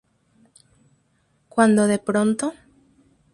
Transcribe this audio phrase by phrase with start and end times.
[1.53, 2.55] Cuando de pronto...